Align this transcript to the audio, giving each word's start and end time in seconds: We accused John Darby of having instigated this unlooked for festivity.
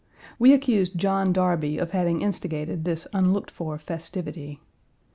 We 0.39 0.51
accused 0.51 0.97
John 0.97 1.31
Darby 1.31 1.77
of 1.77 1.91
having 1.91 2.23
instigated 2.23 2.85
this 2.85 3.05
unlooked 3.13 3.51
for 3.51 3.77
festivity. 3.77 4.59